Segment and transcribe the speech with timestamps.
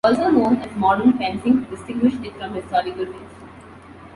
[0.03, 3.29] Also known as modern fencing to distinguish it from historical fencing.